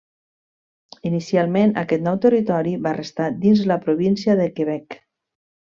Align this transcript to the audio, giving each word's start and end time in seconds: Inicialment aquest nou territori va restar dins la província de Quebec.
Inicialment 1.09 1.73
aquest 1.83 2.05
nou 2.07 2.17
territori 2.25 2.75
va 2.87 2.95
restar 3.01 3.29
dins 3.45 3.63
la 3.73 3.81
província 3.87 4.39
de 4.43 4.49
Quebec. 4.59 4.99